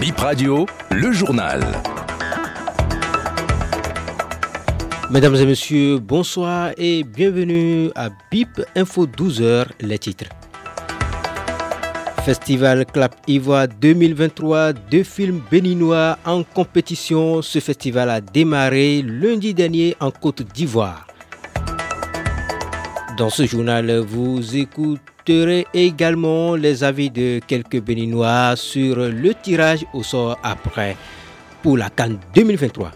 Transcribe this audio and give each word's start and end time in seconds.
Bip 0.00 0.16
Radio, 0.16 0.64
le 0.90 1.12
journal. 1.12 1.60
Mesdames 5.10 5.34
et 5.34 5.44
messieurs, 5.44 5.98
bonsoir 5.98 6.70
et 6.78 7.04
bienvenue 7.04 7.90
à 7.94 8.08
BIP 8.30 8.62
Info 8.76 9.06
12h, 9.06 9.66
les 9.80 9.98
titres. 9.98 10.30
Festival 12.24 12.86
Clap 12.86 13.14
Ivoire 13.28 13.68
2023, 13.68 14.72
deux 14.72 15.02
films 15.02 15.42
béninois 15.50 16.16
en 16.24 16.44
compétition. 16.44 17.42
Ce 17.42 17.58
festival 17.58 18.08
a 18.08 18.22
démarré 18.22 19.02
lundi 19.02 19.52
dernier 19.52 19.96
en 20.00 20.10
Côte 20.10 20.40
d'Ivoire. 20.40 21.06
Dans 23.18 23.28
ce 23.28 23.44
journal, 23.44 23.98
vous 23.98 24.56
écouterez 25.20 25.66
également 25.74 26.56
les 26.56 26.82
avis 26.82 27.10
de 27.10 27.40
quelques 27.46 27.80
béninois 27.80 28.54
sur 28.56 28.96
le 28.96 29.34
tirage 29.34 29.84
au 29.92 30.02
sort 30.02 30.38
après 30.42 30.96
pour 31.62 31.76
la 31.76 31.90
Cannes 31.90 32.18
2023. 32.34 32.92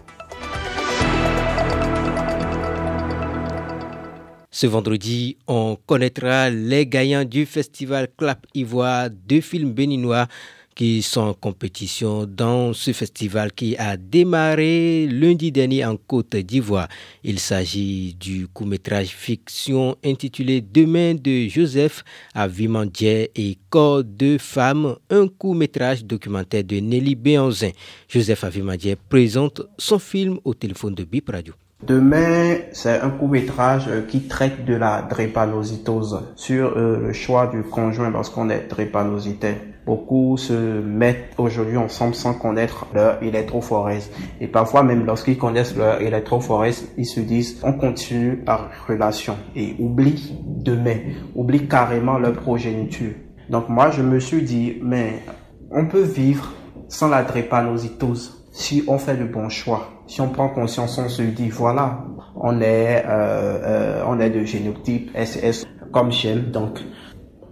Ce 4.50 4.66
vendredi, 4.66 5.36
on 5.48 5.76
connaîtra 5.86 6.48
les 6.48 6.86
gagnants 6.86 7.24
du 7.24 7.44
festival 7.44 8.08
Clap 8.16 8.46
Ivoire, 8.54 9.10
deux 9.10 9.40
films 9.40 9.72
béninois 9.72 10.26
qui 10.74 11.02
sont 11.02 11.20
en 11.20 11.34
compétition 11.34 12.26
dans 12.26 12.72
ce 12.72 12.92
festival 12.92 13.52
qui 13.52 13.76
a 13.76 13.96
démarré 13.96 15.06
lundi 15.10 15.52
dernier 15.52 15.84
en 15.84 15.96
Côte 15.96 16.36
d'Ivoire. 16.36 16.88
Il 17.22 17.38
s'agit 17.38 18.14
du 18.14 18.48
court-métrage 18.48 19.08
fiction 19.08 19.96
intitulé 20.04 20.60
Demain 20.60 21.14
de 21.14 21.48
Joseph 21.48 22.04
Avimandje 22.34 23.28
et 23.34 23.58
Corps 23.70 24.04
de 24.04 24.36
femmes, 24.38 24.96
un 25.10 25.28
court-métrage 25.28 26.04
documentaire 26.04 26.64
de 26.64 26.76
Nelly 26.76 27.14
Béanzin. 27.14 27.70
Joseph 28.08 28.44
Avimandje 28.44 28.96
présente 29.08 29.62
son 29.78 29.98
film 29.98 30.38
au 30.44 30.54
téléphone 30.54 30.94
de 30.94 31.04
Bip 31.04 31.28
Radio. 31.30 31.54
Demain, 31.86 32.56
c'est 32.72 33.00
un 33.00 33.10
court-métrage 33.10 33.88
euh, 33.88 34.02
qui 34.02 34.22
traite 34.22 34.64
de 34.64 34.74
la 34.74 35.02
drépanocytose 35.02 36.22
sur 36.34 36.78
euh, 36.78 37.08
le 37.08 37.12
choix 37.12 37.46
du 37.48 37.62
conjoint 37.62 38.08
lorsqu'on 38.08 38.48
est 38.48 38.68
drépanocytaire. 38.68 39.56
Beaucoup 39.86 40.36
se 40.36 40.52
mettent 40.52 41.34
aujourd'hui 41.36 41.76
ensemble 41.76 42.14
sans 42.14 42.34
connaître 42.34 42.86
leur 42.94 43.22
électrophorèse. 43.22 44.10
Et 44.40 44.46
parfois 44.46 44.82
même 44.82 45.04
lorsqu'ils 45.04 45.36
connaissent 45.36 45.76
leur 45.76 46.00
électrophorèse, 46.00 46.88
ils 46.96 47.06
se 47.06 47.20
disent 47.20 47.60
on 47.62 47.74
continue 47.74 48.42
la 48.46 48.70
relation 48.88 49.36
et 49.54 49.76
oublient 49.78 50.38
demain, 50.42 50.96
oublient 51.34 51.68
carrément 51.68 52.18
leur 52.18 52.32
progéniture. 52.32 53.12
Donc 53.50 53.68
moi 53.68 53.90
je 53.90 54.02
me 54.02 54.20
suis 54.20 54.42
dit 54.42 54.78
mais 54.82 55.22
on 55.70 55.86
peut 55.86 56.02
vivre 56.02 56.52
sans 56.88 57.08
la 57.08 57.22
drépanocytose 57.22 58.44
si 58.54 58.84
on 58.86 58.98
fait 58.98 59.16
le 59.16 59.26
bon 59.26 59.48
choix, 59.48 59.88
si 60.06 60.20
on 60.20 60.28
prend 60.28 60.48
conscience, 60.48 60.96
on 60.98 61.08
se 61.08 61.22
dit 61.22 61.48
voilà, 61.48 62.04
on 62.36 62.60
est, 62.60 63.04
euh, 63.04 63.08
euh, 63.08 64.04
on 64.06 64.20
est 64.20 64.30
de 64.30 64.44
génotype 64.44 65.10
SS 65.16 65.66
comme 65.92 66.12
Shell, 66.12 66.52
donc 66.52 66.78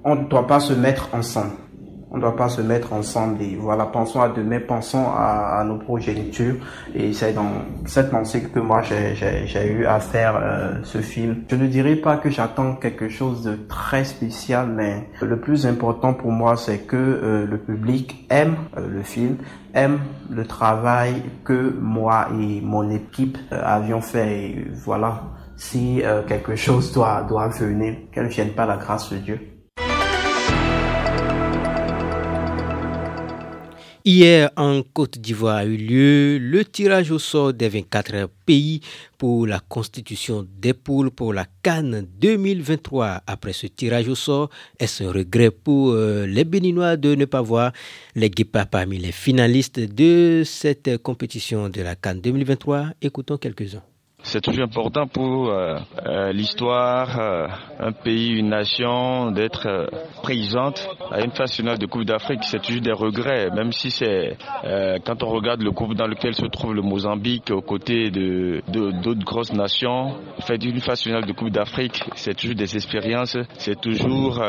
on 0.05 0.15
ne 0.15 0.25
doit 0.29 0.47
pas 0.47 0.61
se 0.61 0.73
mettre 0.73 1.09
ensemble. 1.13 1.53
On 2.15 2.17
ne 2.17 2.21
doit 2.21 2.37
pas 2.37 2.51
se 2.51 2.61
mettre 2.61 2.93
ensemble 2.93 3.41
et 3.41 3.57
voilà, 3.57 3.87
pensons 3.87 4.21
à 4.21 4.29
demain, 4.29 4.61
pensons 4.61 5.07
à, 5.17 5.65
nos 5.65 5.79
progénitures 5.79 6.57
et 6.95 7.15
c'est 7.15 7.33
dans 7.33 7.51
cette 7.87 8.11
pensée 8.11 8.43
que 8.43 8.59
moi 8.59 8.83
j'ai 8.83 9.73
eu 9.73 9.87
à 9.87 9.99
faire 9.99 10.37
euh, 10.37 10.75
ce 10.83 10.99
film. 10.99 11.45
Je 11.49 11.57
ne 11.57 11.67
dirais 11.67 11.97
pas 11.97 12.19
que 12.19 12.29
j'attends 12.29 12.75
quelque 12.75 13.09
chose 13.09 13.43
de 13.43 13.57
très 13.67 14.05
spécial, 14.05 14.69
mais 14.69 15.09
le 15.23 15.41
plus 15.41 15.65
important 15.67 16.13
pour 16.13 16.33
moi 16.33 16.59
c'est 16.59 16.81
que 16.81 16.97
euh, 16.97 17.47
le 17.47 17.57
public 17.57 18.27
aime 18.29 18.57
euh, 18.77 18.87
le 18.89 19.03
film, 19.03 19.39
aime 19.73 20.01
le 20.29 20.45
travail 20.45 21.15
que 21.45 21.75
moi 21.81 22.29
et 22.39 22.61
mon 22.61 22.91
équipe 22.91 23.39
avions 23.51 24.03
fait 24.03 24.43
et 24.43 24.67
voilà, 24.85 25.23
si 25.57 26.03
quelque 26.27 26.57
chose 26.57 26.93
doit, 26.93 27.25
doit 27.27 27.49
venir, 27.49 27.95
qu'elle 28.13 28.25
ne 28.25 28.29
vienne 28.29 28.53
pas 28.53 28.67
la 28.67 28.77
grâce 28.77 29.11
de 29.13 29.17
Dieu. 29.17 29.52
Hier, 34.05 34.51
en 34.57 34.83
Côte 34.83 35.19
d'Ivoire 35.19 35.59
a 35.59 35.65
eu 35.65 35.77
lieu 35.77 36.39
le 36.39 36.65
tirage 36.65 37.13
au 37.13 37.21
sort 37.21 37.53
des 37.53 37.69
24 37.69 38.29
pays 38.45 38.81
pour 39.17 39.47
la 39.47 39.61
constitution 39.61 40.45
des 40.59 40.75
poules 40.75 41.13
pour 41.13 41.33
la 41.33 41.47
Cannes 41.63 42.09
2023. 42.19 43.23
Après 43.29 43.53
ce 43.53 43.69
tirage 43.69 44.09
au 44.09 44.17
sort, 44.17 44.51
est-ce 44.81 45.05
un 45.05 45.13
regret 45.13 45.53
pour 45.53 45.93
euh, 45.93 46.27
les 46.27 46.43
Béninois 46.43 46.97
de 46.97 47.15
ne 47.15 47.27
pas 47.27 47.43
voir 47.43 47.71
les 48.17 48.29
guépards 48.29 48.67
parmi 48.67 48.99
les 48.99 49.13
finalistes 49.13 49.79
de 49.79 50.43
cette 50.45 50.99
compétition 50.99 51.69
de 51.69 51.83
la 51.83 51.95
Cannes 51.95 52.21
2023 52.21 52.87
Écoutons 53.03 53.37
quelques-uns. 53.37 53.92
C'est 54.33 54.41
toujours 54.41 54.65
important 54.65 55.07
pour 55.07 55.51
euh, 55.51 55.77
euh, 56.07 56.33
l'histoire, 56.33 57.21
euh, 57.21 57.47
un 57.79 57.93
pays, 57.93 58.31
une 58.31 58.49
nation, 58.49 59.31
d'être 59.31 59.91
présente 60.23 60.89
à 61.11 61.21
une 61.21 61.33
phase 61.33 61.53
finale 61.53 61.77
de 61.77 61.85
Coupe 61.85 62.07
d'Afrique. 62.07 62.41
C'est 62.45 62.63
toujours 62.63 62.81
des 62.81 62.93
regrets, 62.93 63.51
même 63.51 63.73
si 63.73 63.91
c'est 63.91 64.39
quand 65.05 65.23
on 65.23 65.29
regarde 65.29 65.61
le 65.61 65.71
groupe 65.71 65.93
dans 65.95 66.07
lequel 66.07 66.33
se 66.35 66.47
trouve 66.47 66.73
le 66.73 66.81
Mozambique 66.81 67.51
aux 67.51 67.61
côtés 67.61 68.11
de 68.11 68.63
d'autres 68.69 69.23
grosses 69.23 69.53
nations. 69.53 70.15
Faire 70.47 70.57
une 70.63 70.81
phase 70.81 71.03
finale 71.03 71.27
de 71.27 71.33
Coupe 71.33 71.51
d'Afrique, 71.51 72.03
c'est 72.15 72.35
toujours 72.35 72.57
des 72.57 72.75
expériences, 72.75 73.37
c'est 73.59 73.79
toujours 73.83 74.43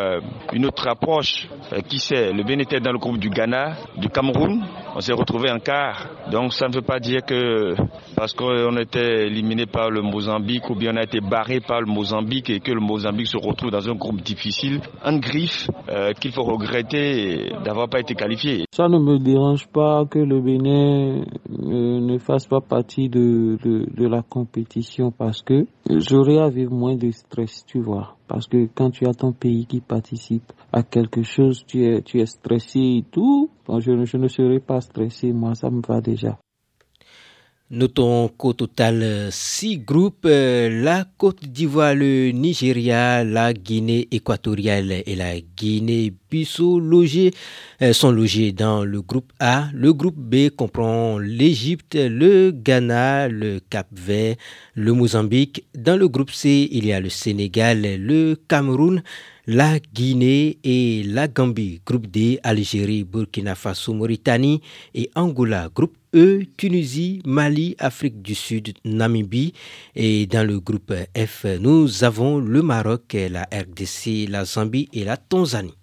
une 0.54 0.66
autre 0.66 0.88
approche. 0.88 1.50
qui 1.90 2.00
sait, 2.00 2.32
le 2.32 2.44
Bénin 2.44 2.64
était 2.64 2.80
dans 2.80 2.94
le 2.94 3.00
groupe 3.00 3.18
du 3.18 3.30
Ghana, 3.30 3.76
du 3.98 4.08
Cameroun, 4.08 4.64
on 4.96 5.02
s'est 5.02 5.12
retrouvé 5.14 5.52
en 5.52 5.60
quart. 5.60 6.08
Donc 6.32 6.54
ça 6.54 6.70
ne 6.70 6.74
veut 6.74 6.82
pas 6.82 7.00
dire 7.00 7.26
que 7.26 7.76
parce 8.24 8.36
qu'on 8.36 8.78
était 8.78 9.28
éliminé 9.28 9.66
par 9.66 9.92
le 9.92 10.02
Mozambique 10.02 10.70
ou 10.70 10.76
bien 10.76 10.94
on 10.94 10.96
a 10.96 11.04
été 11.04 11.20
barré 11.20 11.60
par 11.60 11.82
le 11.82 11.88
Mozambique 11.88 12.50
et 12.50 12.62
que 12.62 12.72
le 12.72 12.80
Mozambique 12.80 13.28
se 13.28 13.36
retrouve 13.36 13.70
dans 13.70 13.90
un 13.90 13.96
groupe 13.96 14.22
difficile, 14.22 14.80
un 15.04 15.18
griffe 15.20 15.70
euh, 15.90 16.14
qu'il 16.14 16.32
faut 16.32 16.44
regretter 16.44 17.52
d'avoir 17.66 17.90
pas 17.90 18.00
été 18.00 18.16
qualifié. 18.16 18.64
Ça 18.74 18.88
ne 18.88 18.98
me 18.98 19.20
dérange 19.20 19.68
pas 19.68 20.06
que 20.06 20.20
le 20.20 20.40
Bénin 20.40 21.26
euh, 21.50 22.00
ne 22.00 22.18
fasse 22.18 22.48
pas 22.48 22.62
partie 22.62 23.10
de, 23.10 23.58
la 24.08 24.22
compétition 24.22 25.12
parce 25.12 25.42
que 25.42 25.66
j'aurais 25.90 26.38
à 26.38 26.48
vivre 26.48 26.72
moins 26.72 26.96
de 26.96 27.12
stress, 27.12 27.66
tu 27.68 27.82
vois. 27.82 28.16
Parce 28.30 28.48
que 28.48 28.70
quand 28.74 28.92
tu 28.92 29.06
as 29.06 29.14
ton 29.14 29.34
pays 29.34 29.66
qui 29.66 29.82
participe 29.82 30.54
à 30.72 30.82
quelque 30.84 31.24
chose, 31.24 31.66
tu 31.68 31.84
es, 31.84 32.26
stressé 32.26 32.80
et 32.80 33.04
tout. 33.12 33.50
je, 33.68 34.06
je 34.06 34.16
ne 34.16 34.30
serai 34.30 34.62
pas 34.62 34.80
stressé, 34.80 35.34
moi 35.34 35.56
ça 35.56 35.70
me 35.70 35.82
va 35.86 36.00
déjà. 36.00 36.38
Notons 37.74 38.28
qu'au 38.28 38.54
total, 38.54 39.30
six 39.32 39.80
groupes, 39.80 40.28
euh, 40.28 40.70
la 40.84 41.06
Côte 41.18 41.44
d'Ivoire, 41.44 41.96
le 41.96 42.30
Nigeria, 42.30 43.24
la 43.24 43.52
Guinée 43.52 44.08
équatoriale 44.12 45.02
et 45.08 45.16
la 45.16 45.42
Euh, 47.82 47.94
sont 47.94 48.12
logés 48.12 48.52
dans 48.52 48.84
le 48.84 49.02
groupe 49.02 49.32
A. 49.40 49.70
Le 49.74 49.94
groupe 49.94 50.18
B 50.18 50.50
comprend 50.50 51.20
l'Égypte, 51.20 51.96
le 51.96 52.52
Ghana, 52.52 53.28
le 53.28 53.60
Cap-Vert, 53.70 54.36
le 54.74 54.94
Mozambique. 54.94 55.66
Dans 55.78 55.98
le 55.98 56.08
groupe 56.08 56.32
C, 56.32 56.68
il 56.72 56.86
y 56.86 56.94
a 56.94 57.00
le 57.00 57.10
Sénégal, 57.10 57.82
le 58.00 58.36
Cameroun, 58.48 59.04
la 59.46 59.80
Guinée 59.80 60.58
et 60.64 61.04
la 61.04 61.28
Gambie. 61.28 61.82
Groupe 61.86 62.08
D, 62.08 62.40
Algérie, 62.44 63.04
Burkina 63.04 63.56
Faso, 63.56 63.94
Mauritanie 63.94 64.62
et 64.96 65.10
Angola. 65.16 65.70
Groupe 65.74 65.98
E, 66.16 66.44
Tunisie, 66.58 67.22
Mali, 67.26 67.76
Afrique 67.80 68.22
du 68.22 68.36
Sud, 68.36 68.74
Namibie. 68.86 69.54
Et 69.96 70.26
dans 70.26 70.48
le 70.48 70.60
groupe 70.60 70.94
F, 71.16 71.46
nous 71.60 72.04
avons 72.04 72.40
le 72.40 72.62
Maroc, 72.62 73.16
la 73.30 73.44
RDC, 73.52 74.30
la 74.30 74.46
Zambie 74.46 74.90
et 74.94 75.04
la 75.04 75.18
Tanzanie. 75.18 75.74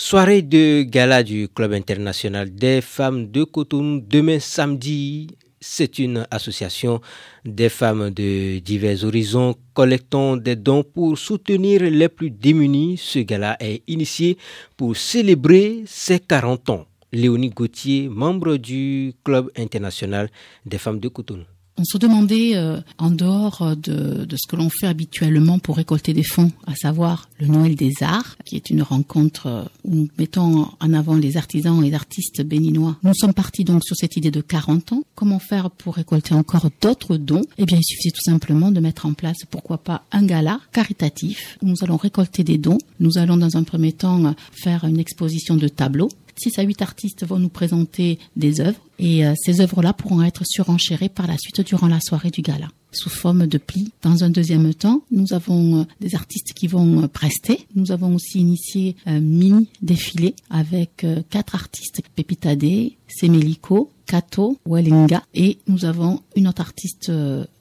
Soirée 0.00 0.42
de 0.42 0.84
gala 0.84 1.24
du 1.24 1.48
Club 1.48 1.72
international 1.72 2.54
des 2.54 2.80
femmes 2.80 3.32
de 3.32 3.42
Cotonou 3.42 4.00
demain 4.00 4.38
samedi 4.38 5.26
c'est 5.60 5.98
une 5.98 6.24
association 6.30 7.00
des 7.44 7.68
femmes 7.68 8.10
de 8.10 8.60
divers 8.60 9.02
horizons 9.02 9.56
collectant 9.74 10.36
des 10.36 10.54
dons 10.54 10.84
pour 10.84 11.18
soutenir 11.18 11.82
les 11.82 12.08
plus 12.08 12.30
démunis. 12.30 12.96
Ce 12.96 13.18
gala 13.18 13.56
est 13.58 13.82
initié 13.88 14.38
pour 14.76 14.96
célébrer 14.96 15.82
ses 15.84 16.20
40 16.20 16.70
ans. 16.70 16.86
Léonie 17.12 17.50
Gauthier, 17.50 18.08
membre 18.08 18.56
du 18.56 19.14
Club 19.24 19.50
international 19.56 20.30
des 20.64 20.78
femmes 20.78 21.00
de 21.00 21.08
Cotonou. 21.08 21.42
On 21.78 21.84
se 21.84 21.96
demandait, 21.96 22.56
euh, 22.56 22.80
en 22.98 23.10
dehors 23.10 23.76
de, 23.76 24.24
de, 24.24 24.36
ce 24.36 24.48
que 24.48 24.56
l'on 24.56 24.68
fait 24.68 24.86
habituellement 24.86 25.60
pour 25.60 25.76
récolter 25.76 26.12
des 26.12 26.24
fonds, 26.24 26.50
à 26.66 26.74
savoir 26.74 27.28
le 27.38 27.46
Noël 27.46 27.76
des 27.76 27.92
Arts, 28.00 28.36
qui 28.44 28.56
est 28.56 28.70
une 28.70 28.82
rencontre 28.82 29.70
où 29.84 29.94
nous 29.94 30.08
mettons 30.18 30.66
en 30.80 30.92
avant 30.92 31.14
les 31.14 31.36
artisans 31.36 31.82
et 31.82 31.90
les 31.90 31.94
artistes 31.94 32.42
béninois. 32.42 32.96
Nous 33.04 33.14
sommes 33.14 33.32
partis 33.32 33.64
donc 33.64 33.84
sur 33.84 33.96
cette 33.96 34.16
idée 34.16 34.32
de 34.32 34.40
40 34.40 34.92
ans. 34.92 35.04
Comment 35.14 35.38
faire 35.38 35.70
pour 35.70 35.94
récolter 35.94 36.34
encore 36.34 36.68
d'autres 36.80 37.16
dons? 37.16 37.44
Eh 37.58 37.64
bien, 37.64 37.78
il 37.78 37.84
suffisait 37.84 38.10
tout 38.10 38.24
simplement 38.24 38.72
de 38.72 38.80
mettre 38.80 39.06
en 39.06 39.12
place, 39.12 39.38
pourquoi 39.48 39.78
pas, 39.78 40.02
un 40.10 40.24
gala 40.24 40.60
caritatif 40.72 41.58
où 41.62 41.66
nous 41.66 41.76
allons 41.82 41.96
récolter 41.96 42.42
des 42.42 42.58
dons. 42.58 42.78
Nous 42.98 43.18
allons 43.18 43.36
dans 43.36 43.56
un 43.56 43.62
premier 43.62 43.92
temps 43.92 44.34
faire 44.52 44.84
une 44.84 44.98
exposition 44.98 45.56
de 45.56 45.68
tableaux 45.68 46.10
6 46.38 46.58
à 46.58 46.62
8 46.62 46.82
artistes 46.82 47.26
vont 47.26 47.38
nous 47.38 47.48
présenter 47.48 48.18
des 48.36 48.60
œuvres 48.60 48.80
et 48.98 49.26
euh, 49.26 49.34
ces 49.36 49.60
œuvres-là 49.60 49.92
pourront 49.92 50.22
être 50.22 50.42
surenchérées 50.44 51.08
par 51.08 51.26
la 51.26 51.36
suite 51.38 51.60
durant 51.60 51.88
la 51.88 52.00
soirée 52.00 52.30
du 52.30 52.42
gala 52.42 52.68
sous 52.90 53.10
forme 53.10 53.46
de 53.46 53.58
plis. 53.58 53.92
Dans 54.00 54.24
un 54.24 54.30
deuxième 54.30 54.72
temps, 54.72 55.02
nous 55.10 55.34
avons 55.34 55.80
euh, 55.80 55.84
des 56.00 56.14
artistes 56.14 56.54
qui 56.54 56.68
vont 56.68 57.02
euh, 57.02 57.06
prester. 57.06 57.66
Nous 57.74 57.92
avons 57.92 58.14
aussi 58.14 58.40
initié 58.40 58.96
un 59.04 59.20
mini 59.20 59.68
défilé 59.82 60.34
avec 60.50 61.06
quatre 61.30 61.54
artistes, 61.54 62.00
Pepita 62.16 62.56
Day, 62.56 62.96
Semeliko, 63.08 63.90
Kato, 64.06 64.58
Wellinga 64.66 65.22
et 65.34 65.58
nous 65.66 65.84
avons 65.84 66.22
une 66.34 66.48
autre 66.48 66.62
artiste 66.62 67.12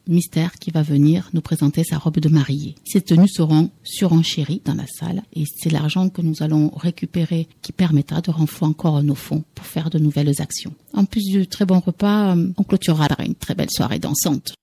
mystère 0.10 0.54
qui 0.54 0.72
va 0.72 0.82
venir 0.82 1.30
nous 1.34 1.42
présenter 1.42 1.84
sa 1.84 1.98
robe 1.98 2.20
de 2.20 2.30
mariée. 2.30 2.76
Ces 2.86 3.02
tenues 3.02 3.28
seront 3.28 3.70
surenchéries 3.84 4.62
dans 4.66 4.74
la 4.74 4.88
salle 4.88 5.24
et 5.34 5.44
c'est 5.46 5.72
l'argent 5.72 6.10
que 6.10 6.22
nous 6.22 6.42
allons 6.42 6.70
récupérer 6.76 7.48
qui 7.62 7.72
permettra 7.72 8.22
de 8.22 8.32
renflouer 8.32 8.70
encore 8.70 9.02
nos 9.04 9.16
fonds 9.16 9.44
pour 9.56 9.66
faire 9.66 9.90
de 9.90 10.00
nouvelles 10.00 10.42
actions. 10.42 10.74
En 10.94 11.06
plus 11.06 11.24
du 11.24 11.48
très 11.48 11.66
bon 11.66 11.80
repas, 11.80 12.36
euh, 12.36 12.50
on 12.58 12.64
clôturera 12.64 13.08
une 13.26 13.36
très 13.36 13.56
belle 13.56 13.70
soirée 13.70 14.00
dansante. 14.00 14.54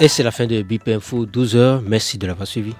Et 0.00 0.08
c'est 0.08 0.22
la 0.22 0.32
fin 0.32 0.46
de 0.46 0.62
BIP 0.62 0.88
Info 0.88 1.24
12h. 1.24 1.82
Merci 1.86 2.18
de 2.18 2.26
l'avoir 2.26 2.48
suivi. 2.48 2.72